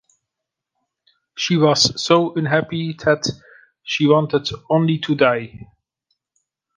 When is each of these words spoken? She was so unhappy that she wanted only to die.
She 1.37 1.57
was 1.57 2.01
so 2.03 2.33
unhappy 2.33 2.93
that 3.05 3.29
she 3.83 4.07
wanted 4.07 4.49
only 4.67 4.97
to 4.97 5.13
die. 5.13 5.67